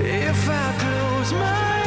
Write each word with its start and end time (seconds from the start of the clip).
If 0.00 0.48
I 0.48 0.72
close 0.78 1.32
my 1.32 1.77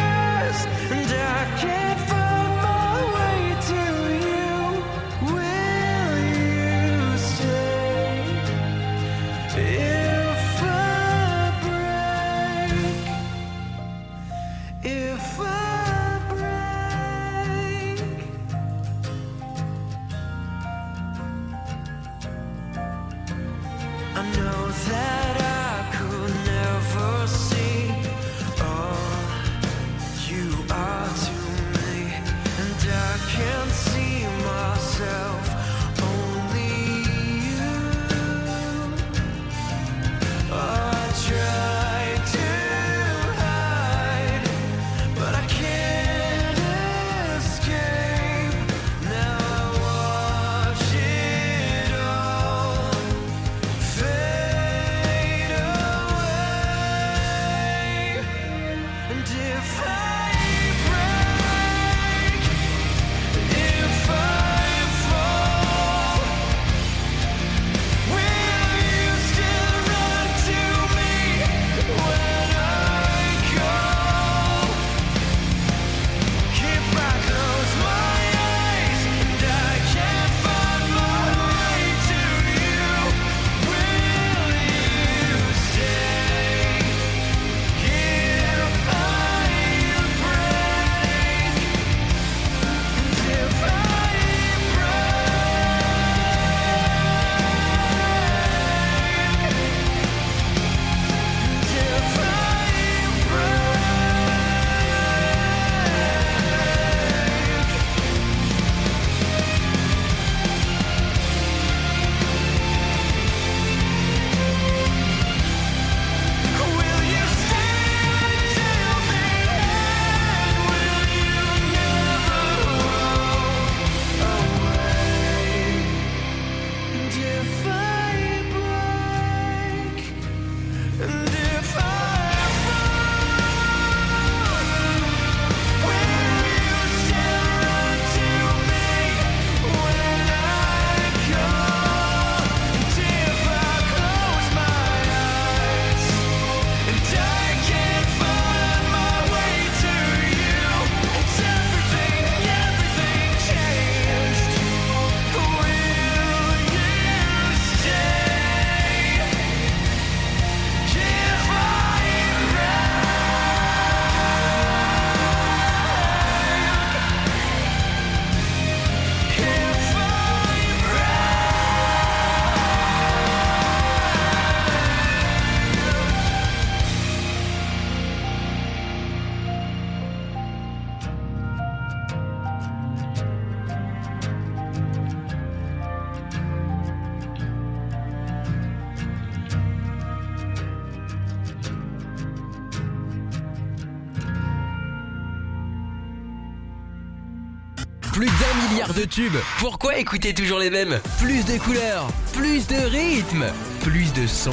de 198.93 199.05
tubes. 199.05 199.37
Pourquoi 199.59 199.97
écouter 199.97 200.33
toujours 200.33 200.59
les 200.59 200.69
mêmes? 200.69 200.99
Plus 201.19 201.45
de 201.45 201.57
couleurs, 201.57 202.07
plus 202.33 202.67
de 202.67 202.75
rythmes, 202.75 203.45
plus 203.81 204.11
de 204.13 204.27
sons. 204.27 204.51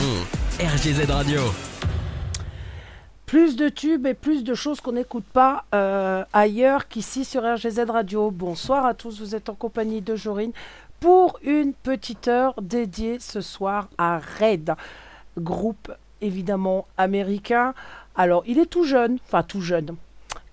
RGZ 0.60 1.10
Radio. 1.10 1.40
Plus 3.26 3.56
de 3.56 3.68
tubes 3.68 4.06
et 4.06 4.14
plus 4.14 4.44
de 4.44 4.54
choses 4.54 4.80
qu'on 4.80 4.92
n'écoute 4.92 5.24
pas 5.32 5.64
euh, 5.74 6.24
ailleurs 6.32 6.88
qu'ici 6.88 7.24
sur 7.24 7.42
RGZ 7.42 7.80
Radio. 7.88 8.30
Bonsoir 8.30 8.86
à 8.86 8.94
tous, 8.94 9.20
vous 9.20 9.34
êtes 9.34 9.48
en 9.48 9.54
compagnie 9.54 10.02
de 10.02 10.14
Jorine 10.14 10.52
pour 11.00 11.38
une 11.42 11.72
petite 11.72 12.28
heure 12.28 12.54
dédiée 12.60 13.18
ce 13.20 13.40
soir 13.40 13.88
à 13.98 14.18
Red, 14.18 14.74
groupe 15.38 15.92
évidemment 16.20 16.86
américain. 16.96 17.74
Alors, 18.16 18.42
il 18.46 18.58
est 18.58 18.66
tout 18.66 18.84
jeune, 18.84 19.18
enfin 19.26 19.42
tout 19.42 19.60
jeune. 19.60 19.96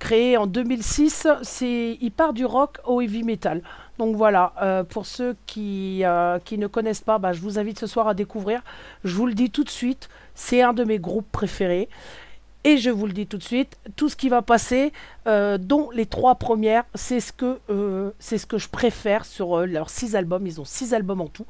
Créé 0.05 0.37
en 0.37 0.45
2006, 0.45 1.27
c'est, 1.41 1.97
il 1.99 2.11
part 2.11 2.33
du 2.33 2.45
rock 2.45 2.77
au 2.85 3.01
heavy 3.01 3.23
metal. 3.23 3.63
Donc 3.97 4.15
voilà, 4.15 4.53
euh, 4.61 4.83
pour 4.83 5.07
ceux 5.07 5.35
qui, 5.47 6.01
euh, 6.05 6.37
qui 6.37 6.59
ne 6.59 6.67
connaissent 6.67 7.01
pas, 7.01 7.17
bah, 7.17 7.33
je 7.33 7.41
vous 7.41 7.57
invite 7.57 7.79
ce 7.79 7.87
soir 7.87 8.07
à 8.07 8.13
découvrir. 8.13 8.61
Je 9.03 9.15
vous 9.15 9.25
le 9.25 9.33
dis 9.33 9.49
tout 9.49 9.63
de 9.63 9.69
suite, 9.71 10.07
c'est 10.35 10.61
un 10.61 10.73
de 10.73 10.83
mes 10.83 10.99
groupes 10.99 11.31
préférés. 11.31 11.89
Et 12.67 12.79
je 12.79 12.89
vous 12.89 13.05
le 13.05 13.13
dis 13.13 13.27
tout 13.27 13.37
de 13.37 13.43
suite, 13.43 13.77
tout 13.95 14.09
ce 14.09 14.15
qui 14.15 14.27
va 14.27 14.41
passer, 14.41 14.91
euh, 15.27 15.59
dont 15.59 15.91
les 15.91 16.07
trois 16.07 16.33
premières, 16.33 16.83
c'est 16.95 17.19
ce 17.19 17.31
que 17.31 17.59
euh, 17.69 18.09
ce 18.19 18.43
que 18.47 18.57
je 18.57 18.69
préfère 18.69 19.23
sur 19.23 19.59
euh, 19.59 19.65
leurs 19.67 19.91
six 19.91 20.15
albums. 20.15 20.47
Ils 20.47 20.59
ont 20.59 20.65
six 20.65 20.95
albums 20.95 21.21
en 21.21 21.27
tout. 21.27 21.45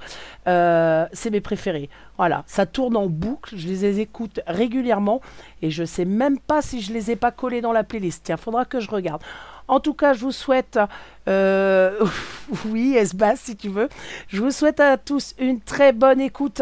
C'est 0.45 1.31
mes 1.31 1.39
préférés. 1.39 1.89
Voilà, 2.17 2.43
ça 2.47 2.65
tourne 2.65 2.97
en 2.97 3.07
boucle. 3.07 3.55
Je 3.55 3.65
les 3.65 4.01
écoute 4.01 4.41
régulièrement 4.45 5.21
et 5.61 5.71
je 5.71 5.85
sais 5.85 6.03
même 6.03 6.37
pas 6.37 6.61
si 6.61 6.81
je 6.81 6.91
les 6.91 7.11
ai 7.11 7.15
pas 7.15 7.31
collés 7.31 7.61
dans 7.61 7.71
la 7.71 7.85
playlist. 7.85 8.25
Tiens, 8.25 8.35
faudra 8.35 8.65
que 8.65 8.81
je 8.81 8.91
regarde. 8.91 9.21
En 9.69 9.79
tout 9.79 9.93
cas, 9.93 10.11
je 10.11 10.19
vous 10.19 10.33
souhaite, 10.33 10.77
oui, 11.27 12.95
S-Bass 12.97 13.39
si 13.39 13.55
tu 13.55 13.69
veux, 13.69 13.87
je 14.27 14.41
vous 14.41 14.51
souhaite 14.51 14.81
à 14.81 14.97
tous 14.97 15.33
une 15.39 15.61
très 15.61 15.93
bonne 15.93 16.19
écoute. 16.19 16.61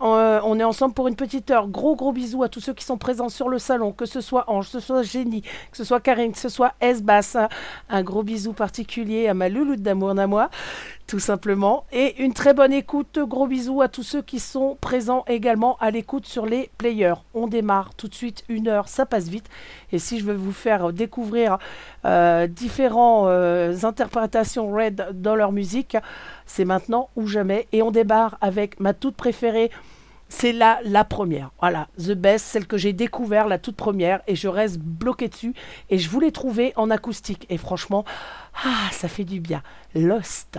Euh, 0.00 0.40
on 0.44 0.58
est 0.60 0.64
ensemble 0.64 0.94
pour 0.94 1.08
une 1.08 1.16
petite 1.16 1.50
heure. 1.50 1.68
Gros 1.68 1.96
gros 1.96 2.12
bisous 2.12 2.42
à 2.42 2.48
tous 2.48 2.60
ceux 2.60 2.74
qui 2.74 2.84
sont 2.84 2.98
présents 2.98 3.28
sur 3.28 3.48
le 3.48 3.58
salon, 3.58 3.92
que 3.92 4.06
ce 4.06 4.20
soit 4.20 4.44
Ange, 4.48 4.66
que 4.66 4.72
ce 4.72 4.80
soit 4.80 5.02
Génie, 5.02 5.42
que 5.42 5.76
ce 5.76 5.84
soit 5.84 6.00
Karine, 6.00 6.32
que 6.32 6.38
ce 6.38 6.48
soit 6.48 6.74
S-Bass. 6.80 7.36
Un 7.88 8.02
gros 8.02 8.22
bisou 8.22 8.52
particulier 8.52 9.28
à 9.28 9.34
ma 9.34 9.48
louloute 9.48 9.82
d'amour 9.82 10.10
à 10.10 10.50
tout 11.08 11.18
simplement. 11.18 11.86
Et 11.90 12.22
une 12.22 12.34
très 12.34 12.54
bonne 12.54 12.72
écoute. 12.72 13.18
Gros 13.18 13.46
bisous 13.46 13.80
à 13.82 13.88
tous 13.88 14.02
ceux 14.02 14.22
qui 14.22 14.38
sont 14.38 14.76
présents 14.80 15.24
également 15.26 15.76
à 15.80 15.90
l'écoute 15.90 16.26
sur 16.26 16.46
les 16.46 16.70
players. 16.78 17.14
On 17.34 17.48
démarre 17.48 17.94
tout 17.94 18.08
de 18.08 18.14
suite 18.14 18.44
une 18.48 18.68
heure, 18.68 18.88
ça 18.88 19.06
passe 19.06 19.28
vite. 19.28 19.46
Et 19.90 19.98
si 19.98 20.20
je 20.20 20.24
veux 20.24 20.34
vous 20.34 20.52
faire 20.52 20.92
découvrir 20.92 21.58
euh, 22.04 22.46
différentes 22.46 23.28
euh, 23.28 23.74
interprétations 23.84 24.70
Red 24.70 25.08
dans 25.14 25.34
leur 25.34 25.50
musique, 25.50 25.96
c'est 26.48 26.64
maintenant 26.64 27.10
ou 27.14 27.28
jamais. 27.28 27.68
Et 27.70 27.82
on 27.82 27.92
démarre 27.92 28.36
avec 28.40 28.80
ma 28.80 28.94
toute 28.94 29.14
préférée. 29.14 29.70
C'est 30.28 30.52
la, 30.52 30.80
la 30.84 31.04
première, 31.04 31.52
voilà, 31.58 31.88
The 31.96 32.12
Best, 32.12 32.44
celle 32.44 32.66
que 32.66 32.76
j'ai 32.76 32.92
découvert, 32.92 33.48
la 33.48 33.56
toute 33.58 33.76
première, 33.76 34.20
et 34.26 34.36
je 34.36 34.46
reste 34.46 34.78
bloqué 34.78 35.28
dessus, 35.28 35.54
et 35.88 35.96
je 35.96 36.10
voulais 36.10 36.32
trouver 36.32 36.74
en 36.76 36.90
acoustique, 36.90 37.46
et 37.48 37.56
franchement, 37.56 38.04
ah, 38.62 38.90
ça 38.92 39.08
fait 39.08 39.24
du 39.24 39.40
bien. 39.40 39.62
Lost. 39.94 40.58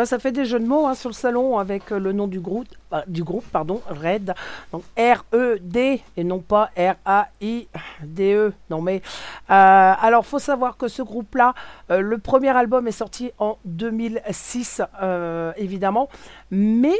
Ben, 0.00 0.06
ça 0.06 0.18
fait 0.18 0.32
des 0.32 0.46
jeux 0.46 0.58
de 0.58 0.64
mots 0.64 0.86
hein, 0.86 0.94
sur 0.94 1.10
le 1.10 1.14
salon 1.14 1.58
avec 1.58 1.92
euh, 1.92 1.98
le 1.98 2.12
nom 2.12 2.26
du 2.26 2.40
groupe, 2.40 2.68
euh, 2.94 3.02
du 3.06 3.22
groupe 3.22 3.44
pardon, 3.52 3.82
Red. 3.86 4.32
Donc 4.72 4.82
R-E-D 4.96 6.00
et 6.16 6.24
non 6.24 6.38
pas 6.38 6.70
R-A-I-D-E. 6.74 8.54
Non 8.70 8.80
mais. 8.80 9.02
euh, 9.50 9.92
alors, 10.00 10.24
faut 10.24 10.38
savoir 10.38 10.78
que 10.78 10.88
ce 10.88 11.02
groupe-là, 11.02 11.52
le 11.90 12.16
premier 12.16 12.48
album 12.48 12.88
est 12.88 12.92
sorti 12.92 13.30
en 13.38 13.58
2006, 13.66 14.80
euh, 15.02 15.52
évidemment. 15.58 16.08
Mais 16.50 16.96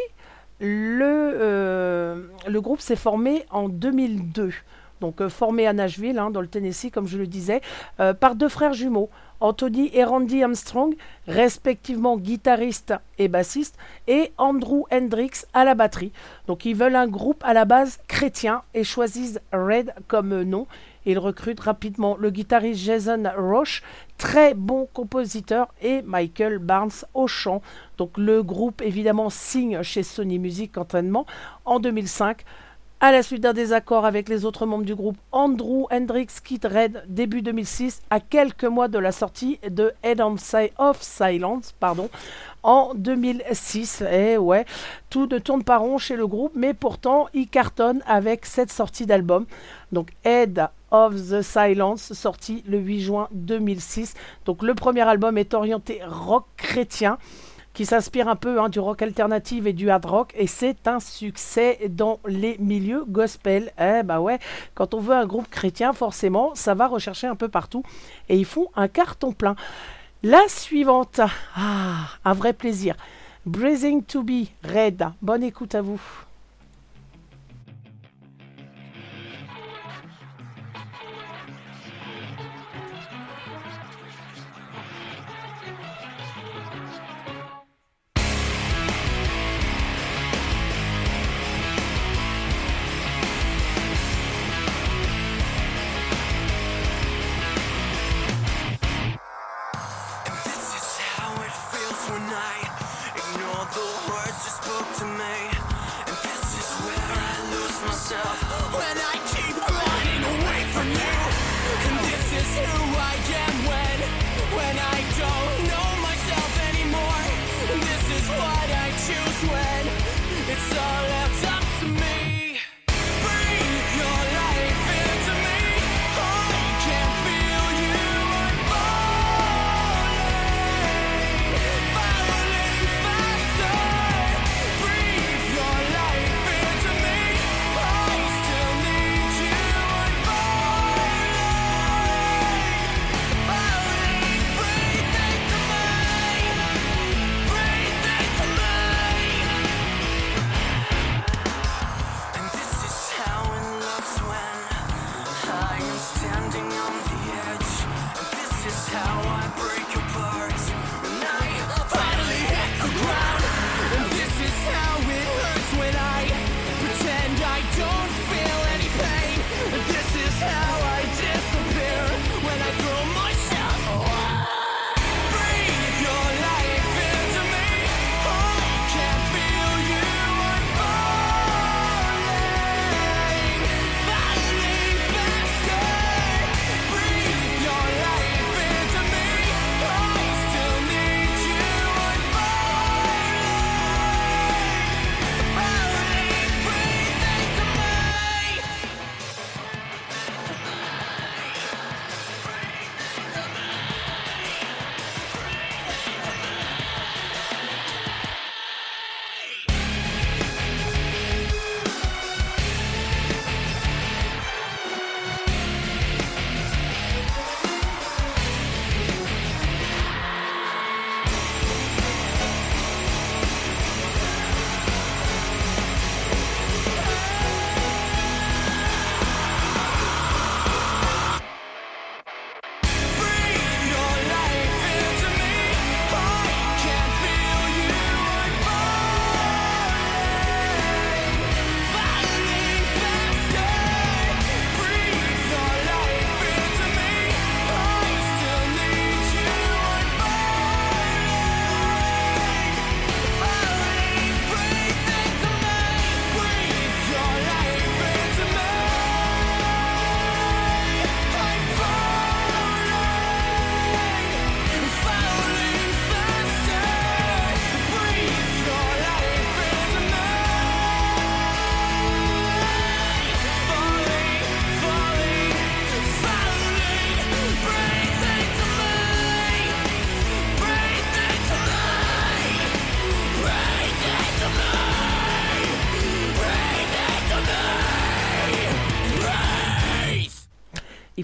le, 0.61 2.29
groupe 2.57 2.83
s'est 2.83 2.97
formé 2.97 3.47
en 3.51 3.71
2002. 3.71 4.51
Donc, 5.01 5.27
formé 5.29 5.67
à 5.67 5.73
Nashville, 5.73 6.19
hein, 6.19 6.29
dans 6.29 6.43
le 6.43 6.49
Tennessee, 6.49 6.91
comme 6.93 7.07
je 7.07 7.17
le 7.17 7.27
disais, 7.27 7.63
par 7.97 8.35
deux 8.35 8.51
frères 8.51 8.75
jumeaux. 8.75 9.09
Anthony 9.41 9.91
et 9.95 10.05
Randy 10.05 10.43
Armstrong, 10.43 10.95
respectivement 11.27 12.17
guitaristes 12.17 12.95
et 13.19 13.29
bassistes, 13.29 13.77
et 14.07 14.33
Andrew 14.39 14.83
Hendrix 14.93 15.45
à 15.55 15.65
la 15.65 15.75
batterie. 15.75 16.13
Donc 16.47 16.65
ils 16.65 16.77
veulent 16.77 16.97
un 16.97 17.09
groupe 17.09 17.43
à 17.45 17.55
la 17.55 17.65
base 17.65 17.99
chrétien 18.09 18.63
et 18.75 18.85
choisissent 18.85 19.41
Red 19.53 19.95
comme 20.09 20.43
nom. 20.43 20.67
Ils 21.07 21.19
recrutent 21.19 21.61
rapidement 21.61 22.17
le 22.19 22.31
guitariste 22.31 22.85
Jason 22.85 23.23
Roche, 23.37 23.83
très 24.19 24.53
bon 24.53 24.87
compositeur, 24.93 25.69
et 25.81 26.03
Michael 26.03 26.59
Barnes 26.59 26.91
au 27.15 27.27
chant. 27.27 27.63
Donc 27.97 28.19
le 28.19 28.43
groupe 28.43 28.83
évidemment 28.83 29.31
signe 29.31 29.83
chez 29.83 30.03
Sony 30.03 30.39
Music 30.39 30.77
Entraînement 30.77 31.25
en 31.65 31.81
2005. 31.81 32.45
À 33.03 33.13
la 33.13 33.23
suite 33.23 33.41
d'un 33.41 33.55
désaccord 33.55 34.05
avec 34.05 34.29
les 34.29 34.45
autres 34.45 34.67
membres 34.67 34.85
du 34.85 34.95
groupe, 34.95 35.17
Andrew 35.33 35.87
Hendrix 35.91 36.27
quitte 36.45 36.67
Red 36.67 37.03
début 37.09 37.41
2006, 37.41 38.03
à 38.11 38.21
quelques 38.21 38.65
mois 38.65 38.89
de 38.89 38.99
la 38.99 39.11
sortie 39.11 39.59
de 39.67 39.95
Head 40.03 40.21
of 40.21 41.01
Silence 41.01 41.73
pardon, 41.81 42.11
en 42.63 42.93
2006. 42.95 44.03
Et 44.03 44.37
ouais, 44.37 44.67
tout 45.09 45.27
ne 45.27 45.39
tourne 45.39 45.65
pas 45.65 45.79
rond 45.79 45.97
chez 45.97 46.15
le 46.15 46.27
groupe, 46.27 46.53
mais 46.55 46.75
pourtant, 46.75 47.29
il 47.33 47.49
cartonne 47.49 48.03
avec 48.07 48.45
cette 48.45 48.71
sortie 48.71 49.07
d'album. 49.07 49.47
Donc 49.93 50.11
Head 50.25 50.69
of 50.91 51.15
the 51.15 51.41
Silence, 51.41 52.13
sorti 52.13 52.63
le 52.69 52.77
8 52.77 53.01
juin 53.01 53.29
2006. 53.33 54.13
Donc 54.45 54.63
le 54.63 54.75
premier 54.75 55.09
album 55.09 55.39
est 55.39 55.55
orienté 55.55 56.03
rock 56.07 56.45
chrétien 56.59 57.17
qui 57.73 57.87
s'inspire 57.87 58.29
un 58.29 58.37
peu 58.37 58.61
hein, 58.61 58.69
du 58.69 58.81
rock 58.81 59.03
alternatif 59.03 59.67
et 59.67 59.73
du 59.73 59.91
hard 59.91 60.05
rock, 60.05 60.33
et 60.37 60.47
c'est 60.47 60.89
un 60.89 61.01
succès 61.01 61.79
dans 61.89 62.21
les 62.27 62.57
milieux 62.59 63.05
gospel. 63.07 63.73
Eh 63.81 64.03
bah 64.03 64.21
ouais, 64.21 64.39
quand 64.75 64.95
on 64.95 65.01
veut 65.01 65.15
un 65.15 65.27
groupe 65.27 65.49
chrétien, 65.49 65.93
forcément, 65.93 66.55
ça 66.55 66.75
va 66.75 66.87
rechercher 66.87 67.27
un 67.27 67.37
peu 67.37 67.49
partout, 67.49 67.83
et 68.29 68.37
ils 68.37 68.45
font 68.45 68.69
un 68.75 68.89
carton 68.89 69.33
plein. 69.33 69.57
La 70.23 70.43
suivante, 70.49 71.21
ah, 71.57 72.09
un 72.25 72.33
vrai 72.33 72.53
plaisir. 72.53 72.95
Breathing 73.47 74.03
to 74.03 74.23
be 74.23 74.49
Red. 74.65 75.09
Bonne 75.23 75.43
écoute 75.43 75.75
à 75.75 75.81
vous. 75.81 76.01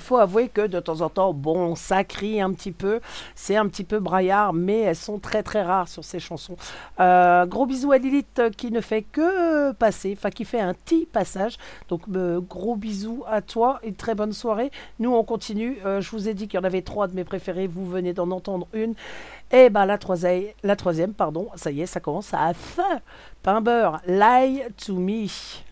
faut 0.06 0.18
avouer 0.18 0.48
que 0.48 0.66
de 0.66 0.78
temps 0.78 1.00
en 1.00 1.08
temps, 1.08 1.32
bon, 1.32 1.74
ça 1.74 2.04
crie 2.04 2.40
un 2.40 2.52
petit 2.52 2.72
peu, 2.72 3.00
c'est 3.34 3.56
un 3.56 3.66
petit 3.66 3.84
peu 3.84 3.98
braillard, 3.98 4.52
mais 4.52 4.80
elles 4.80 4.96
sont 4.96 5.18
très 5.18 5.42
très 5.42 5.62
rares 5.62 5.88
sur 5.88 6.04
ces 6.04 6.20
chansons. 6.20 6.56
Euh, 7.00 7.44
gros 7.46 7.66
bisous 7.66 7.90
à 7.92 7.98
Lilith 7.98 8.38
euh, 8.38 8.50
qui 8.50 8.70
ne 8.70 8.80
fait 8.80 9.02
que 9.02 9.72
passer, 9.72 10.14
enfin 10.16 10.30
qui 10.30 10.44
fait 10.44 10.60
un 10.60 10.74
petit 10.74 11.06
passage. 11.06 11.56
Donc 11.88 12.02
euh, 12.14 12.40
gros 12.40 12.76
bisous 12.76 13.24
à 13.28 13.42
toi 13.42 13.80
et 13.82 13.92
très 13.92 14.14
bonne 14.14 14.32
soirée. 14.32 14.70
Nous 15.00 15.12
on 15.12 15.24
continue. 15.24 15.78
Je 15.84 16.10
vous 16.10 16.28
ai 16.28 16.34
dit 16.34 16.46
qu'il 16.46 16.58
y 16.58 16.62
en 16.62 16.64
avait 16.64 16.82
trois 16.82 17.08
de 17.08 17.14
mes 17.14 17.24
préférés. 17.24 17.66
Vous 17.66 17.86
venez 17.86 18.12
d'en 18.12 18.30
entendre 18.30 18.68
une. 18.72 18.94
Et 19.52 19.70
ben 19.70 19.86
la 19.86 19.98
troisième, 19.98 20.44
la 20.62 20.76
troisième, 20.76 21.14
pardon. 21.14 21.48
Ça 21.56 21.70
y 21.70 21.80
est, 21.80 21.86
ça 21.86 22.00
commence 22.00 22.32
à 22.32 22.52
fin. 22.54 23.00
Pain 23.42 23.60
beurre. 23.60 24.00
Lie 24.06 24.62
to 24.76 24.94
me. 24.94 25.65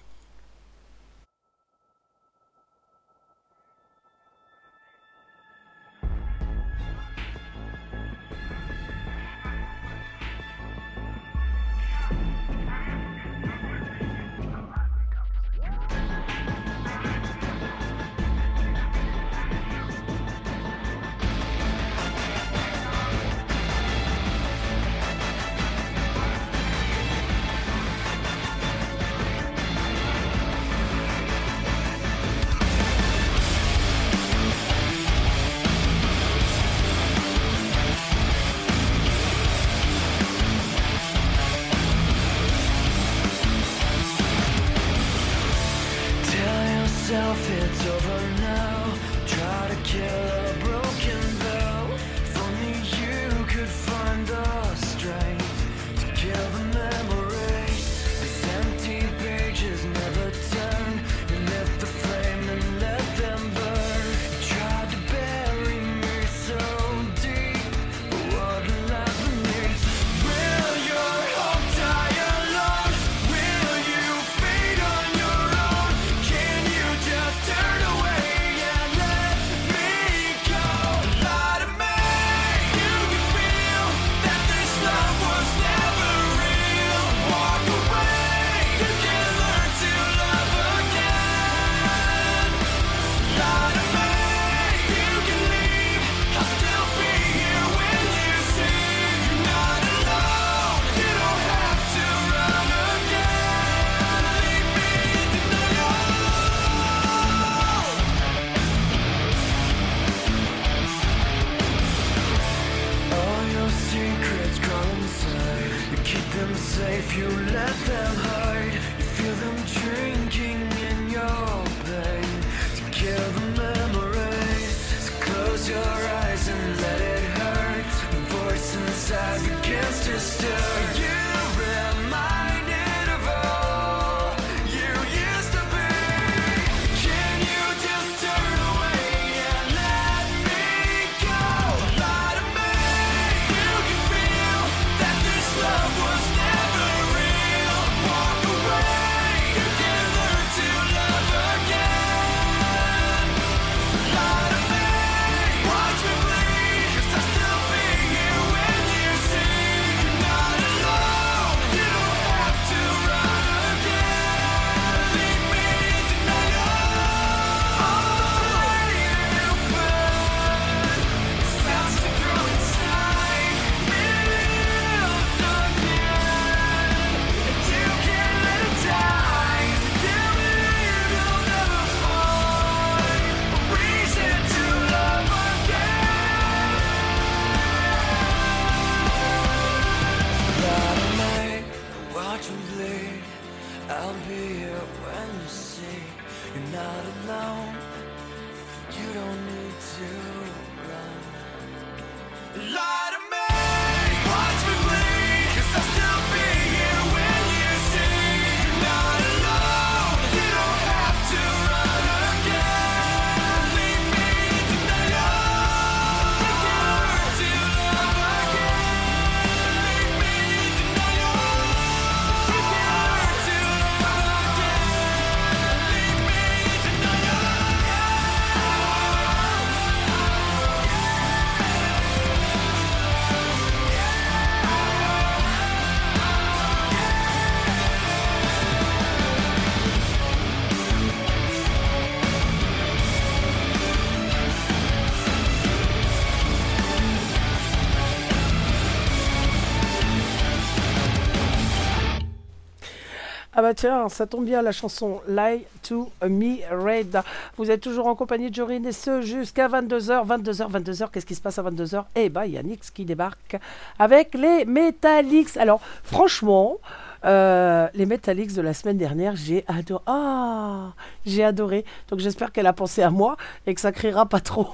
Bah 253.64 253.72
tiens, 253.72 254.11
ça 254.11 254.27
tombe 254.27 254.44
bien 254.44 254.61
la 254.61 254.72
chanson 254.72 255.22
Lie 255.27 255.64
to 255.83 256.11
Me 256.22 256.59
Red. 256.70 257.22
Vous 257.57 257.70
êtes 257.70 257.81
toujours 257.81 258.09
en 258.09 258.14
compagnie 258.14 258.50
de 258.50 258.55
Jorine 258.55 258.85
et 258.85 258.92
ce 258.92 259.22
jusqu'à 259.22 259.68
22h. 259.68 260.27
22h, 260.27 260.70
22h, 260.70 261.11
qu'est-ce 261.11 261.24
qui 261.24 261.35
se 261.35 261.40
passe 261.40 261.59
à 261.59 261.62
22h 261.62 262.05
Eh 262.14 262.29
bah, 262.29 262.42
ben, 262.42 262.46
Yannix 262.46 262.90
qui 262.90 263.07
débarque 263.07 263.57
avec 263.98 264.35
les 264.35 264.66
Metallics. 264.66 265.57
Alors, 265.57 265.81
franchement. 266.03 266.77
Euh, 267.24 267.88
les 267.94 268.06
Metallics 268.06 268.54
de 268.54 268.60
la 268.60 268.74
semaine 268.74 268.98
dernière, 268.98 269.34
j'ai 269.37 269.64
adoré. 269.66 270.02
Ah, 270.06 270.92
j'ai 271.24 271.44
adoré. 271.44 271.84
Donc 272.08 272.20
j'espère 272.20 272.52
qu'elle 272.52 272.66
a 272.66 272.72
pensé 272.72 273.02
à 273.02 273.10
moi 273.10 273.37
et 273.66 273.74
que 273.74 273.80
ça 273.80 273.92
criera 273.92 274.26
pas 274.26 274.40
trop. 274.40 274.68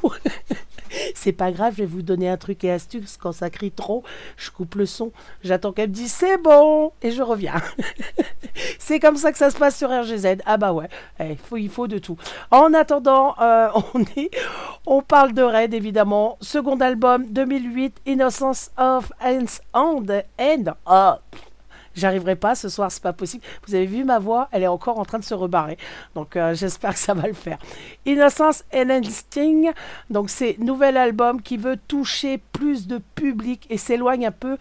c'est 1.14 1.32
pas 1.32 1.52
grave, 1.52 1.74
je 1.76 1.82
vais 1.82 1.86
vous 1.86 2.02
donner 2.02 2.28
un 2.28 2.36
truc 2.36 2.64
et 2.64 2.72
astuce. 2.72 3.16
Quand 3.16 3.32
ça 3.32 3.50
crie 3.50 3.70
trop, 3.70 4.02
je 4.36 4.50
coupe 4.50 4.74
le 4.74 4.86
son. 4.86 5.12
J'attends 5.44 5.72
qu'elle 5.72 5.90
me 5.90 5.94
dise 5.94 6.12
c'est 6.12 6.38
bon 6.38 6.92
et 7.02 7.12
je 7.12 7.22
reviens. 7.22 7.60
c'est 8.78 8.98
comme 8.98 9.16
ça 9.16 9.30
que 9.32 9.38
ça 9.38 9.50
se 9.50 9.56
passe 9.56 9.76
sur 9.76 9.90
RGZ. 9.90 10.38
Ah 10.46 10.56
bah 10.56 10.72
ouais, 10.72 10.88
eh, 11.20 11.36
faut, 11.36 11.56
il 11.56 11.70
faut 11.70 11.86
de 11.86 11.98
tout. 11.98 12.16
En 12.50 12.74
attendant, 12.74 13.34
euh, 13.40 13.68
on, 13.94 14.02
est, 14.16 14.30
on 14.86 15.02
parle 15.02 15.32
de 15.32 15.42
Red 15.42 15.74
évidemment. 15.74 16.36
Second 16.40 16.80
album 16.80 17.26
2008, 17.30 17.98
Innocence 18.06 18.70
of 18.76 19.12
Hands 19.20 19.60
and 19.72 20.06
End 20.38 20.74
Up. 20.88 21.49
J'arriverai 21.94 22.36
pas 22.36 22.54
ce 22.54 22.68
soir, 22.68 22.90
c'est 22.90 23.02
pas 23.02 23.12
possible. 23.12 23.44
Vous 23.66 23.74
avez 23.74 23.86
vu 23.86 24.04
ma 24.04 24.18
voix, 24.18 24.48
elle 24.52 24.62
est 24.62 24.68
encore 24.68 24.98
en 24.98 25.04
train 25.04 25.18
de 25.18 25.24
se 25.24 25.34
rebarrer. 25.34 25.76
Donc 26.14 26.36
euh, 26.36 26.54
j'espère 26.54 26.92
que 26.92 26.98
ça 26.98 27.14
va 27.14 27.26
le 27.26 27.34
faire. 27.34 27.58
Innocence 28.06 28.64
and 28.74 28.90
Instinct, 28.90 29.72
donc 30.08 30.30
c'est 30.30 30.58
nouvel 30.58 30.96
album 30.96 31.42
qui 31.42 31.56
veut 31.56 31.78
toucher 31.88 32.38
plus 32.52 32.86
de 32.86 33.00
public 33.14 33.66
et 33.70 33.76
s'éloigne 33.76 34.26
un 34.26 34.32
peu 34.32 34.56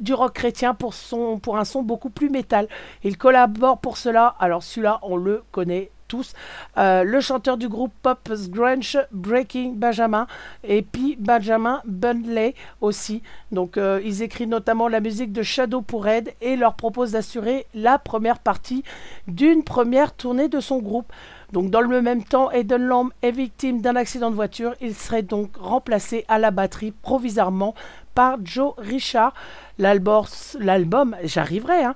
du 0.00 0.14
rock 0.14 0.34
chrétien 0.34 0.74
pour, 0.74 0.94
son, 0.94 1.38
pour 1.38 1.58
un 1.58 1.64
son 1.64 1.82
beaucoup 1.82 2.10
plus 2.10 2.30
métal. 2.30 2.68
Il 3.02 3.18
collabore 3.18 3.78
pour 3.78 3.96
cela. 3.96 4.36
Alors 4.38 4.62
celui-là, 4.62 5.00
on 5.02 5.16
le 5.16 5.42
connaît 5.50 5.90
tous. 6.08 6.32
Euh, 6.76 7.04
le 7.04 7.20
chanteur 7.20 7.56
du 7.56 7.68
groupe 7.68 7.92
pop 8.02 8.18
grunge 8.48 8.98
Breaking 9.12 9.74
Benjamin 9.76 10.26
et 10.64 10.82
puis 10.82 11.16
Benjamin 11.20 11.80
Bundley 11.84 12.54
aussi. 12.80 13.22
Donc 13.52 13.76
euh, 13.76 14.00
ils 14.04 14.22
écrivent 14.22 14.48
notamment 14.48 14.88
la 14.88 15.00
musique 15.00 15.32
de 15.32 15.42
Shadow 15.42 15.82
pour 15.82 16.04
Red 16.04 16.34
et 16.40 16.56
leur 16.56 16.74
proposent 16.74 17.12
d'assurer 17.12 17.66
la 17.74 17.98
première 17.98 18.38
partie 18.38 18.82
d'une 19.28 19.62
première 19.62 20.12
tournée 20.14 20.48
de 20.48 20.60
son 20.60 20.78
groupe. 20.78 21.12
Donc 21.52 21.70
dans 21.70 21.80
le 21.80 22.02
même 22.02 22.24
temps, 22.24 22.50
Eden 22.50 22.82
Lamb 22.82 23.10
est 23.22 23.30
victime 23.30 23.80
d'un 23.80 23.96
accident 23.96 24.30
de 24.30 24.34
voiture. 24.34 24.74
Il 24.80 24.94
serait 24.94 25.22
donc 25.22 25.56
remplacé 25.56 26.24
à 26.28 26.38
la 26.38 26.50
batterie 26.50 26.90
provisoirement 26.90 27.74
par 28.14 28.38
Joe 28.44 28.74
Richard. 28.76 29.32
L'album, 29.78 31.16
j'arriverai, 31.22 31.84
hein, 31.84 31.94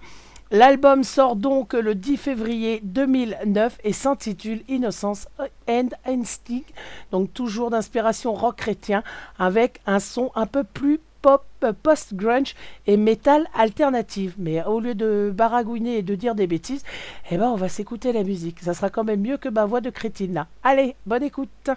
L'album 0.55 1.03
sort 1.03 1.37
donc 1.37 1.73
le 1.73 1.95
10 1.95 2.19
février 2.19 2.81
2009 2.85 3.79
et 3.85 3.95
s'intitule 3.95 4.63
Innocence 4.69 5.27
and 5.67 5.89
Instinct, 6.05 6.71
donc 7.11 7.33
toujours 7.33 7.71
d'inspiration 7.71 8.35
rock 8.35 8.57
chrétien 8.57 9.03
avec 9.39 9.81
un 9.87 9.99
son 9.99 10.31
un 10.35 10.45
peu 10.45 10.63
plus 10.63 11.01
pop, 11.23 11.47
post-grunge 11.83 12.55
et 12.87 12.99
metal 12.99 13.49
alternative. 13.55 14.35
Mais 14.37 14.63
au 14.65 14.79
lieu 14.79 14.95
de 14.95 15.33
baragouiner 15.35 15.97
et 15.97 16.03
de 16.03 16.15
dire 16.15 16.35
des 16.35 16.47
bêtises, 16.47 16.85
eh 17.31 17.39
ben 17.39 17.49
on 17.49 17.57
va 17.57 17.71
s'écouter 17.71 18.13
la 18.13 18.23
musique. 18.23 18.61
Ça 18.61 18.75
sera 18.75 18.91
quand 18.91 19.05
même 19.05 19.23
mieux 19.23 19.39
que 19.39 19.49
ma 19.49 19.65
voix 19.65 19.81
de 19.81 19.89
crétine 19.89 20.35
là. 20.35 20.49
Allez, 20.63 20.97
bonne 21.07 21.23
écoute. 21.23 21.71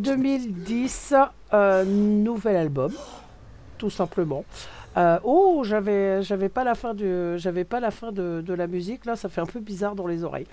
2010, 0.00 1.14
euh, 1.52 1.84
nouvel 1.84 2.56
album, 2.56 2.92
tout 3.76 3.90
simplement. 3.90 4.44
Euh, 4.96 5.18
oh, 5.22 5.62
j'avais, 5.64 6.48
pas 6.48 6.64
la 6.64 6.74
fin 6.74 6.94
de, 6.94 7.36
j'avais 7.36 7.64
pas 7.64 7.80
la 7.80 7.90
fin 7.90 8.10
de, 8.10 8.42
la 8.48 8.66
musique. 8.66 9.04
Là, 9.04 9.14
ça 9.14 9.28
fait 9.28 9.40
un 9.40 9.46
peu 9.46 9.60
bizarre 9.60 9.94
dans 9.94 10.06
les 10.06 10.24
oreilles. 10.24 10.46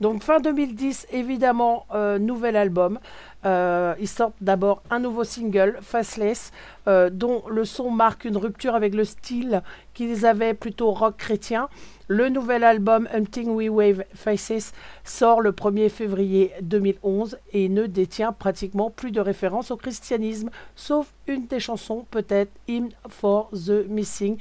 Donc 0.00 0.22
fin 0.22 0.40
2010, 0.40 1.06
évidemment, 1.12 1.86
euh, 1.94 2.18
nouvel 2.18 2.56
album. 2.56 2.98
Ils 3.44 4.08
sortent 4.08 4.34
d'abord 4.40 4.82
un 4.90 5.00
nouveau 5.00 5.22
single, 5.22 5.78
Faceless, 5.82 6.50
dont 6.86 7.44
le 7.48 7.64
son 7.66 7.90
marque 7.90 8.24
une 8.24 8.38
rupture 8.38 8.74
avec 8.74 8.94
le 8.94 9.04
style 9.04 9.62
qu'ils 9.92 10.24
avaient 10.24 10.54
plutôt 10.54 10.92
rock 10.92 11.18
chrétien. 11.18 11.68
Le 12.06 12.28
nouvel 12.28 12.64
album 12.64 13.08
Hunting 13.14 13.48
We 13.48 13.70
Wave 13.70 14.04
Faces 14.12 14.72
sort 15.04 15.40
le 15.40 15.52
1er 15.52 15.88
février 15.88 16.52
2011 16.60 17.38
et 17.54 17.70
ne 17.70 17.86
détient 17.86 18.32
pratiquement 18.32 18.90
plus 18.90 19.10
de 19.10 19.22
références 19.22 19.70
au 19.70 19.78
christianisme, 19.78 20.50
sauf 20.76 21.14
une 21.26 21.46
des 21.46 21.60
chansons, 21.60 22.04
peut-être 22.10 22.52
Hymn 22.68 22.90
for 23.08 23.48
the 23.52 23.88
Missing, 23.88 24.36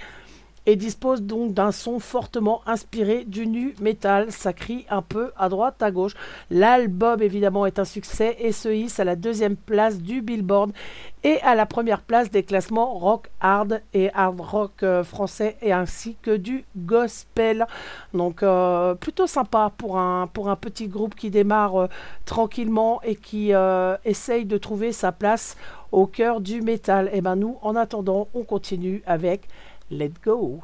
et 0.65 0.75
dispose 0.75 1.21
donc 1.21 1.53
d'un 1.53 1.71
son 1.71 1.99
fortement 1.99 2.61
inspiré 2.65 3.25
du 3.25 3.47
nu 3.47 3.75
metal. 3.81 4.31
Ça 4.31 4.53
crie 4.53 4.85
un 4.89 5.01
peu 5.01 5.31
à 5.37 5.49
droite, 5.49 5.81
à 5.81 5.91
gauche. 5.91 6.13
L'album 6.49 7.21
évidemment 7.21 7.65
est 7.65 7.79
un 7.79 7.85
succès 7.85 8.37
et 8.39 8.51
se 8.51 8.69
hisse 8.69 8.99
à 8.99 9.03
la 9.03 9.15
deuxième 9.15 9.55
place 9.55 10.01
du 10.01 10.21
Billboard 10.21 10.71
et 11.23 11.39
à 11.41 11.55
la 11.55 11.65
première 11.65 12.01
place 12.01 12.29
des 12.29 12.43
classements 12.43 12.93
rock 12.93 13.29
hard 13.39 13.81
et 13.93 14.09
hard 14.13 14.39
rock 14.41 14.83
euh, 14.83 15.03
français 15.03 15.57
et 15.61 15.71
ainsi 15.71 16.17
que 16.21 16.35
du 16.35 16.65
gospel. 16.75 17.65
Donc 18.13 18.43
euh, 18.43 18.93
plutôt 18.95 19.27
sympa 19.27 19.71
pour 19.77 19.97
un, 19.97 20.27
pour 20.27 20.49
un 20.49 20.55
petit 20.55 20.87
groupe 20.87 21.15
qui 21.15 21.29
démarre 21.29 21.75
euh, 21.75 21.87
tranquillement 22.25 23.01
et 23.03 23.15
qui 23.15 23.51
essaye 24.05 24.45
de 24.45 24.57
trouver 24.57 24.91
sa 24.91 25.11
place 25.11 25.57
au 25.91 26.07
cœur 26.07 26.41
du 26.41 26.61
métal. 26.61 27.09
Et 27.13 27.21
ben 27.21 27.35
nous, 27.35 27.57
en 27.61 27.75
attendant, 27.75 28.27
on 28.33 28.43
continue 28.43 29.03
avec 29.05 29.47
Let 29.93 30.23
Go. 30.23 30.63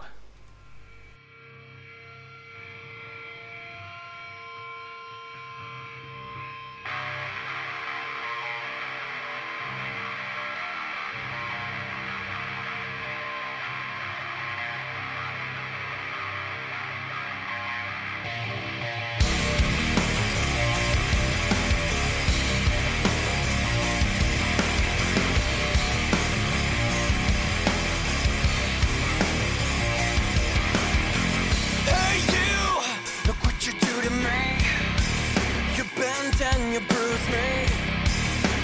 Me 37.32 37.68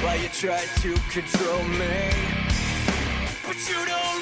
while 0.04 0.18
you 0.18 0.30
try 0.30 0.64
to 0.84 0.94
control 1.10 1.64
me. 1.82 2.12
But 3.46 3.58
you 3.70 3.86
don't 3.86 4.15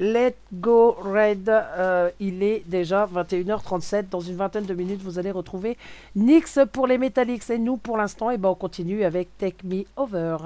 Let's 0.00 0.36
Go 0.52 0.92
Red. 0.92 1.48
Euh, 1.48 2.10
il 2.20 2.42
est 2.42 2.62
déjà 2.66 3.06
21h37. 3.06 4.08
Dans 4.10 4.20
une 4.20 4.36
vingtaine 4.36 4.64
de 4.64 4.74
minutes, 4.74 5.02
vous 5.02 5.18
allez 5.18 5.30
retrouver 5.30 5.76
Nix 6.14 6.58
pour 6.72 6.86
les 6.86 6.98
Metallics. 6.98 7.50
Et 7.50 7.58
nous, 7.58 7.76
pour 7.76 7.96
l'instant, 7.96 8.30
eh 8.30 8.38
ben, 8.38 8.50
on 8.50 8.54
continue 8.54 9.04
avec 9.04 9.36
Take 9.38 9.66
Me 9.66 9.84
Over. 9.96 10.36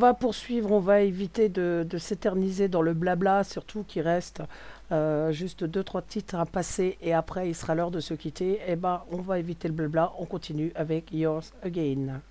On 0.00 0.06
va 0.06 0.14
poursuivre, 0.14 0.72
on 0.72 0.80
va 0.80 1.02
éviter 1.02 1.50
de, 1.50 1.86
s'éterniser 1.98 2.68
dans 2.68 2.80
le 2.80 2.94
blabla, 2.94 3.44
surtout 3.44 3.84
qu'il 3.86 4.00
reste 4.00 4.42
euh, 4.92 5.30
juste 5.30 5.62
deux, 5.64 5.84
trois 5.84 6.00
titres 6.00 6.36
à 6.36 6.46
passer 6.46 6.96
et 7.02 7.12
après 7.12 7.50
il 7.50 7.54
sera 7.54 7.74
l'heure 7.74 7.90
de 7.90 8.00
se 8.00 8.14
quitter. 8.14 8.60
Et 8.66 8.76
ben, 8.76 9.02
on 9.12 9.18
va 9.18 9.38
éviter 9.38 9.68
le 9.68 9.74
blabla, 9.74 10.14
on 10.18 10.24
continue 10.24 10.72
avec 10.74 11.12
Yours 11.12 11.52
Again. 11.62 12.22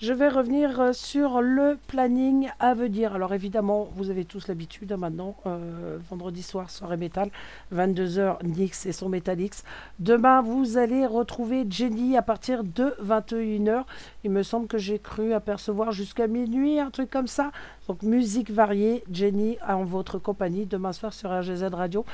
Je 0.00 0.14
vais 0.14 0.30
revenir 0.30 0.80
euh, 0.80 0.92
sur 0.94 1.42
le 1.42 1.76
planning 1.86 2.48
à 2.58 2.72
venir. 2.72 3.14
Alors 3.14 3.34
évidemment, 3.34 3.90
vous 3.96 4.08
avez 4.08 4.24
tous 4.24 4.48
l'habitude 4.48 4.92
hein, 4.92 4.96
maintenant. 4.96 5.36
euh, 5.44 5.98
vendredi 6.08 6.42
soir, 6.42 6.70
soirée 6.70 6.96
métal, 6.96 7.30
22h, 7.74 8.42
Nix 8.42 8.86
et 8.86 8.92
son 8.92 9.10
Metalix. 9.10 9.62
Demain, 9.98 10.40
vous 10.40 10.78
allez 10.78 11.04
retrouver 11.04 11.66
Jenny 11.68 12.16
à 12.16 12.22
partir 12.22 12.64
de 12.64 12.94
21h. 13.04 13.84
Il 14.24 14.30
me 14.30 14.42
semble 14.42 14.68
que 14.68 14.78
j'ai 14.78 14.98
cru 14.98 15.34
apercevoir 15.34 15.92
jusqu'à 15.92 16.28
minuit, 16.28 16.80
un 16.80 16.90
truc 16.90 17.10
comme 17.10 17.26
ça. 17.26 17.50
Donc 17.90 18.04
musique 18.04 18.52
variée, 18.52 19.02
Jenny 19.10 19.58
en 19.66 19.82
votre 19.82 20.20
compagnie 20.20 20.64
demain 20.64 20.92
soir 20.92 21.12
sur 21.12 21.36
RGZ 21.36 21.64
Radio. 21.72 22.04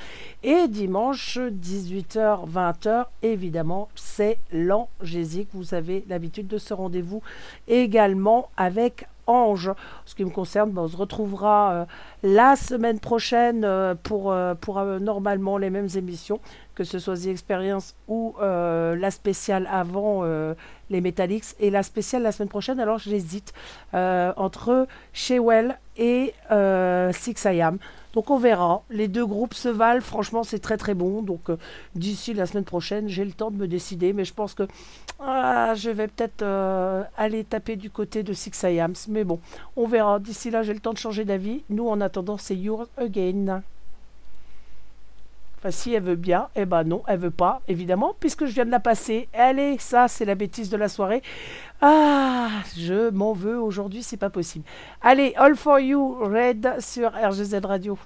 Et 0.43 0.68
dimanche, 0.68 1.37
18h, 1.37 2.49
20h, 2.51 3.05
évidemment, 3.20 3.91
c'est 3.95 4.39
l'Angésique. 4.51 5.51
Vous 5.53 5.74
avez 5.74 6.03
l'habitude 6.09 6.47
de 6.47 6.57
ce 6.57 6.72
rendez-vous 6.72 7.20
également 7.68 8.49
avec 8.57 9.07
Ange. 9.27 9.72
Ce 10.05 10.14
qui 10.14 10.24
me 10.24 10.31
concerne, 10.31 10.70
ben, 10.70 10.83
on 10.83 10.89
se 10.89 10.97
retrouvera 10.97 11.72
euh, 11.72 11.85
la 12.22 12.57
semaine 12.57 13.01
prochaine 13.01 13.64
euh, 13.64 13.95
pour, 13.95 14.33
euh, 14.33 14.55
pour 14.55 14.83
normalement 14.83 15.59
les 15.59 15.70
mêmes 15.70 15.89
émissions, 15.97 16.41
que 16.74 16.85
ce 16.85 16.99
soit 16.99 17.16
The 17.16 17.27
Experience 17.27 17.95
ou 18.09 18.35
la 18.41 19.11
spéciale 19.11 19.68
avant 19.70 20.24
les 20.91 21.01
Metallics 21.01 21.55
et 21.59 21.70
la 21.70 21.83
spéciale 21.83 22.22
la 22.22 22.33
semaine 22.33 22.49
prochaine. 22.49 22.79
Alors 22.79 22.99
j'hésite 22.99 23.53
entre 23.93 24.87
Shewell 25.12 25.79
et 25.97 26.35
Six 27.12 27.45
I 27.45 27.62
Am. 27.62 27.79
Donc 28.17 28.31
on 28.31 28.39
verra. 28.39 28.83
Les 28.89 29.09
deux 29.09 29.27
groupes 29.27 29.53
se 29.53 29.69
valent. 29.69 30.01
Franchement, 30.01 30.43
c'est 30.43 30.59
très 30.59 30.79
très 30.79 30.95
bon. 30.95 31.21
Donc 31.21 31.51
euh, 31.51 31.59
d'ici 31.95 32.33
la 32.33 32.47
semaine 32.47 32.64
prochaine, 32.64 33.09
j'ai 33.09 33.27
le 33.27 33.33
temps 33.33 33.51
de 33.51 33.59
me 33.59 33.69
décider. 33.69 34.14
Mais 34.14 34.25
je 34.25 34.33
pense 34.33 34.55
que 34.55 34.62
ah, 35.21 35.75
je 35.75 35.91
vais 35.91 36.09
peut-être 36.09 36.41
euh, 36.41 37.03
aller 37.19 37.45
taper 37.45 37.77
du 37.77 37.91
côté 37.91 38.23
de 38.23 38.33
Six 38.33 38.62
I 38.62 38.81
Ams. 38.81 38.95
Mais 39.09 39.25
bon, 39.25 39.39
on 39.77 39.87
verra. 39.87 40.19
D'ici 40.19 40.51
là, 40.51 40.62
j'ai 40.62 40.73
le 40.73 40.81
temps 40.81 40.95
de 40.95 40.99
changer 40.99 41.27
d'avis. 41.27 41.62
Nous, 41.69 41.87
en 41.87 42.01
attendant, 42.01 42.39
c'est 42.39 42.57
Yours 42.57 42.87
Again. 42.97 43.62
Enfin, 45.59 45.70
si 45.70 45.94
elle 45.94 46.02
veut 46.02 46.16
bien, 46.16 46.48
eh 46.54 46.66
ben 46.66 46.84
non, 46.84 47.02
elle 47.07 47.18
veut 47.18 47.30
pas, 47.30 47.62
évidemment, 47.66 48.14
puisque 48.18 48.44
je 48.44 48.52
viens 48.52 48.66
de 48.66 48.70
la 48.70 48.80
passer. 48.80 49.28
Allez, 49.32 49.78
ça, 49.78 50.09
c'est 50.09 50.24
la 50.24 50.34
bêtise 50.34 50.68
de 50.68 50.76
la 50.76 50.88
soirée. 50.88 51.22
Ah, 51.80 52.48
je 52.76 53.11
m'en 53.11 53.32
veux 53.32 53.59
aujourd'hui, 53.59 54.02
c'est 54.02 54.16
pas 54.16 54.30
possible. 54.30 54.64
Allez, 55.00 55.34
All 55.36 55.57
for 55.57 55.78
You, 55.78 56.18
Red 56.20 56.80
sur 56.80 57.11
RGZ 57.12 57.61
Radio. 57.64 57.98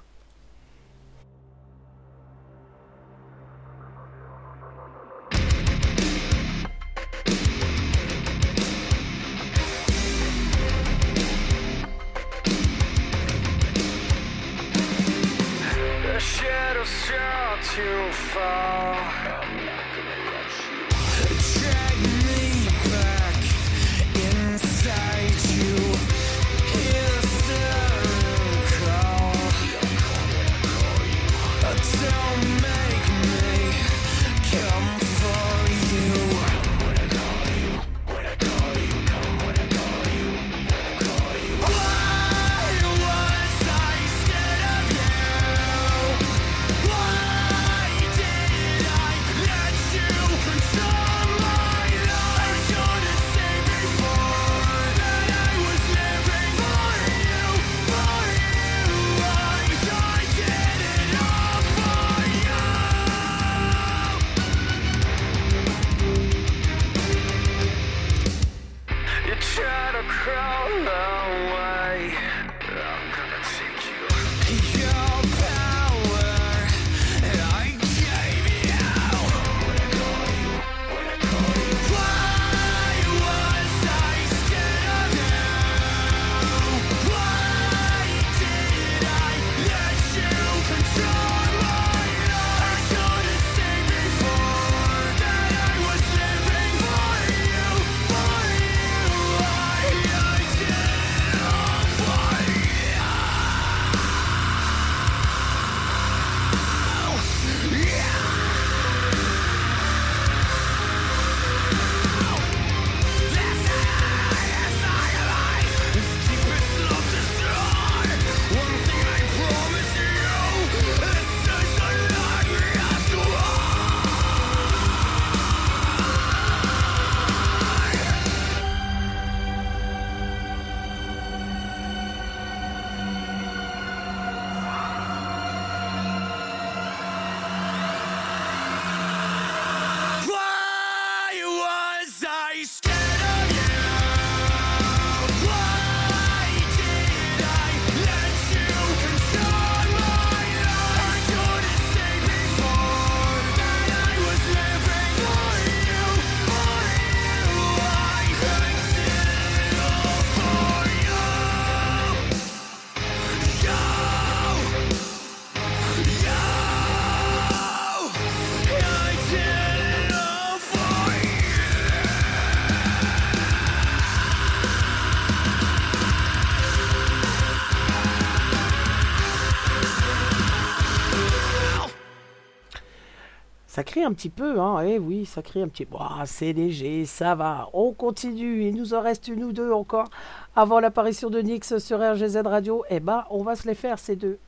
un 184.03 184.13
petit 184.13 184.29
peu, 184.29 184.59
hein, 184.59 184.81
eh 184.81 184.99
oui, 184.99 185.25
ça 185.25 185.41
crée 185.41 185.61
un 185.61 185.67
petit 185.67 185.85
peu. 185.85 185.97
C'est 186.25 186.53
léger, 186.53 187.05
ça 187.05 187.35
va, 187.35 187.69
on 187.73 187.91
continue, 187.91 188.67
il 188.67 188.75
nous 188.75 188.93
en 188.93 189.01
reste 189.01 189.27
une 189.27 189.43
ou 189.43 189.51
deux 189.51 189.71
encore 189.71 190.09
avant 190.55 190.79
l'apparition 190.79 191.29
de 191.29 191.39
Nix 191.39 191.77
sur 191.77 191.99
RGZ 191.99 192.37
Radio. 192.45 192.83
Eh 192.89 192.99
ben, 192.99 193.25
on 193.29 193.43
va 193.43 193.55
se 193.55 193.67
les 193.67 193.75
faire 193.75 193.99
ces 193.99 194.15
deux. 194.15 194.39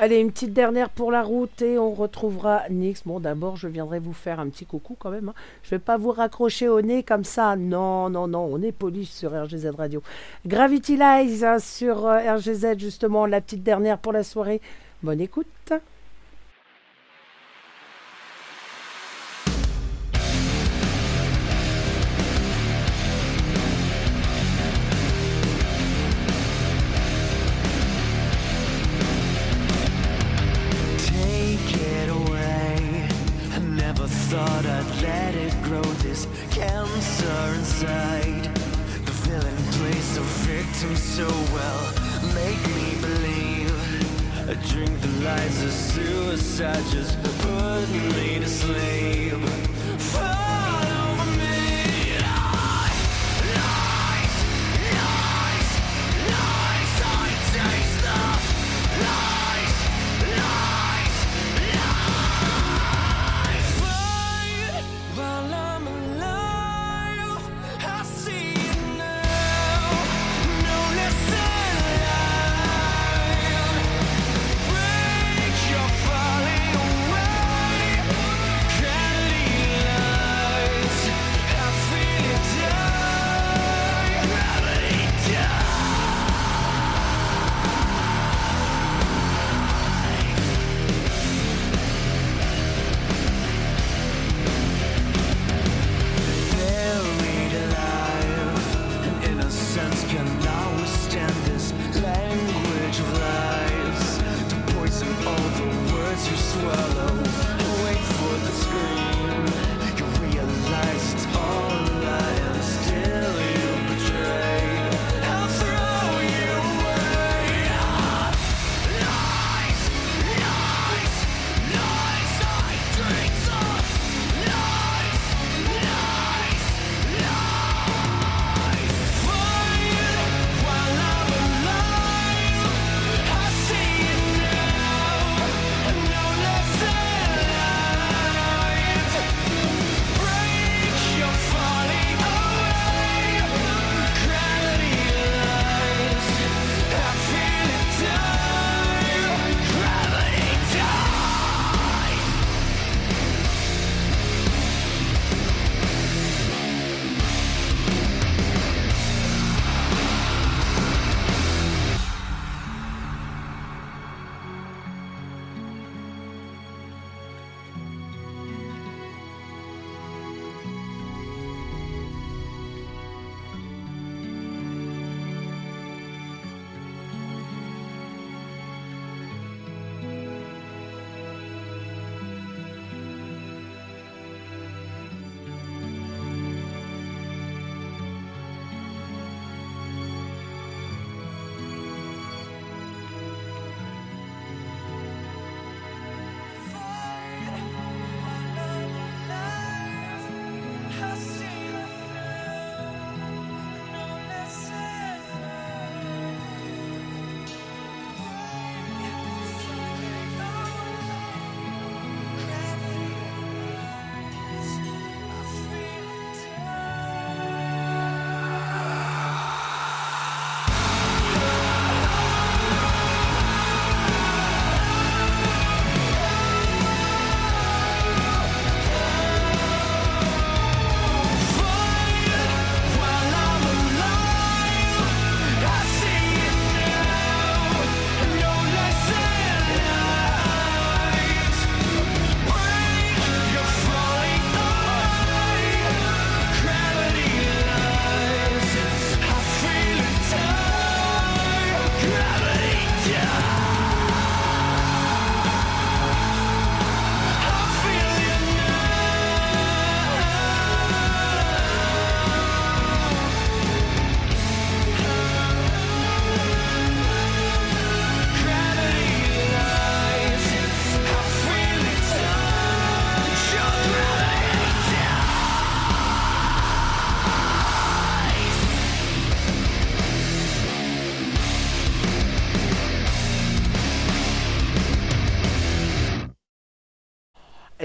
Allez, 0.00 0.20
une 0.20 0.30
petite 0.30 0.52
dernière 0.52 0.90
pour 0.90 1.10
la 1.10 1.24
route 1.24 1.60
et 1.60 1.76
on 1.76 1.92
retrouvera 1.92 2.62
Nix. 2.70 3.02
Bon, 3.04 3.18
d'abord, 3.18 3.56
je 3.56 3.66
viendrai 3.66 3.98
vous 3.98 4.12
faire 4.12 4.38
un 4.38 4.48
petit 4.48 4.64
coucou 4.64 4.94
quand 4.96 5.10
même. 5.10 5.30
Hein. 5.30 5.34
Je 5.64 5.74
ne 5.74 5.78
vais 5.78 5.84
pas 5.84 5.96
vous 5.96 6.12
raccrocher 6.12 6.68
au 6.68 6.80
nez 6.80 7.02
comme 7.02 7.24
ça. 7.24 7.56
Non, 7.56 8.08
non, 8.08 8.28
non, 8.28 8.48
on 8.48 8.62
est 8.62 8.70
poli 8.70 9.06
sur 9.06 9.32
RGZ 9.32 9.70
Radio. 9.76 10.00
Gravity 10.46 10.96
Lies 10.96 11.44
hein, 11.44 11.58
sur 11.58 12.06
euh, 12.06 12.36
RGZ, 12.36 12.78
justement, 12.78 13.26
la 13.26 13.40
petite 13.40 13.64
dernière 13.64 13.98
pour 13.98 14.12
la 14.12 14.22
soirée. 14.22 14.60
Bonne 15.02 15.20
écoute. 15.20 15.72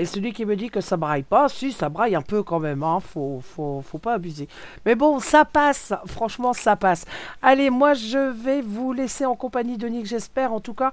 Et 0.04 0.06
celui 0.06 0.34
qui 0.34 0.45
me 0.45 0.58
dit 0.58 0.70
que 0.70 0.82
ça 0.82 0.97
braille 0.97 1.24
pas, 1.24 1.47
si, 1.47 1.72
ça 1.72 1.88
braille 1.88 2.14
un 2.14 2.22
peu 2.22 2.43
quand 2.43 2.60
même, 2.60 2.84
hein. 2.84 2.99
Faut, 2.99 3.39
faut, 3.41 3.82
faut 3.82 3.99
pas 3.99 4.16
abuser. 4.16 4.49
Mais 4.86 4.95
bon, 4.95 5.22
ça 5.22 5.45
passe. 5.45 5.93
Franchement, 6.08 6.51
ça 6.51 6.76
passe. 6.76 7.06
Allez, 7.41 7.70
moi, 7.70 7.93
je 7.93 8.18
vais 8.18 8.62
vous 8.62 8.91
laisser 8.91 9.26
en 9.26 9.38
compagnie 9.38 9.78
de 9.78 9.88
Nick, 9.88 10.06
j'espère, 10.06 10.51
en 10.51 10.60
tout 10.60 10.74
cas. 10.74 10.91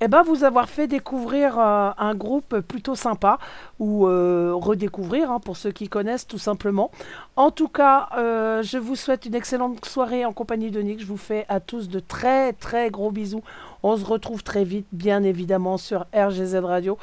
Eh 0.00 0.08
ben, 0.08 0.22
vous 0.22 0.44
avoir 0.44 0.70
fait 0.70 0.86
découvrir 0.86 1.58
euh, 1.58 1.90
un 1.98 2.14
groupe 2.14 2.60
plutôt 2.60 2.94
sympa, 2.94 3.38
ou 3.78 4.06
euh, 4.06 4.54
redécouvrir, 4.54 5.30
hein, 5.30 5.38
pour 5.38 5.58
ceux 5.58 5.72
qui 5.72 5.90
connaissent 5.90 6.26
tout 6.26 6.38
simplement. 6.38 6.90
En 7.36 7.50
tout 7.50 7.68
cas, 7.68 8.08
euh, 8.16 8.62
je 8.62 8.78
vous 8.78 8.96
souhaite 8.96 9.26
une 9.26 9.34
excellente 9.34 9.84
soirée 9.84 10.24
en 10.24 10.32
compagnie 10.32 10.70
de 10.70 10.80
Nick. 10.80 11.00
Je 11.00 11.06
vous 11.06 11.18
fais 11.18 11.44
à 11.50 11.60
tous 11.60 11.90
de 11.90 12.00
très 12.00 12.54
très 12.54 12.88
gros 12.90 13.10
bisous. 13.10 13.42
On 13.82 13.98
se 13.98 14.06
retrouve 14.06 14.42
très 14.42 14.64
vite, 14.64 14.86
bien 14.92 15.22
évidemment, 15.24 15.76
sur 15.76 16.06
RGZ 16.14 16.54
Radio. 16.64 16.96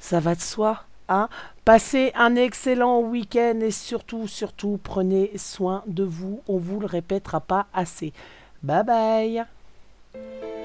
Ça 0.00 0.18
va 0.18 0.34
de 0.34 0.40
soi. 0.40 0.82
Hein 1.08 1.28
Passez 1.64 2.10
un 2.16 2.34
excellent 2.34 3.00
week-end 3.00 3.60
et 3.60 3.70
surtout, 3.70 4.26
surtout, 4.26 4.80
prenez 4.82 5.30
soin 5.36 5.84
de 5.86 6.02
vous. 6.02 6.40
On 6.48 6.58
vous 6.58 6.80
le 6.80 6.86
répétera 6.86 7.40
pas 7.40 7.66
assez. 7.72 8.12
Bye 8.62 8.84
bye 8.84 10.59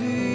see. 0.00 0.29